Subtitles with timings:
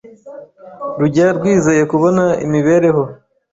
[0.99, 3.01] rujya rwizeye kubona imibereho.